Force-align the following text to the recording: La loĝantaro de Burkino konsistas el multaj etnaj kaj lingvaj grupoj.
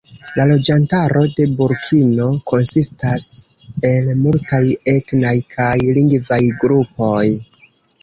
La 0.39 0.45
loĝantaro 0.51 1.21
de 1.39 1.45
Burkino 1.59 2.31
konsistas 2.53 3.29
el 3.93 4.11
multaj 4.25 4.65
etnaj 4.97 5.37
kaj 5.61 5.79
lingvaj 6.01 6.45
grupoj. 6.67 7.25